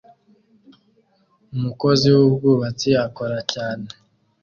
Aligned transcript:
Umukozi 1.55 2.07
wubwubatsi 2.15 2.89
akora 3.05 3.39
cyane 3.53 3.85